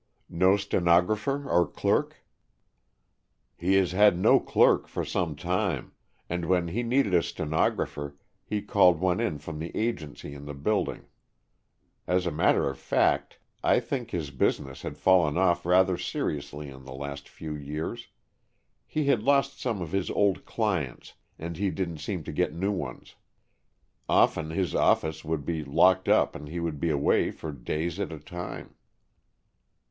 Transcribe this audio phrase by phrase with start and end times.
[0.31, 2.25] "No stenographer or clerk?"
[3.55, 5.91] "He has had no clerk for some time,
[6.27, 10.55] and when he needed a stenographer he called one in from the agency in the
[10.55, 11.05] building.
[12.07, 16.83] As a matter of fact, I think his business had fallen off rather seriously in
[16.83, 18.07] the last few years.
[18.87, 22.71] He had lost some of his old clients, and he didn't seem to get new
[22.71, 23.13] ones.
[24.09, 28.11] Often his office would be locked up and he would be away for days at
[28.11, 28.73] a time."